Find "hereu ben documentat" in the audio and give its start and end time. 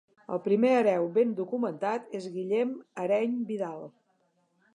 0.77-2.15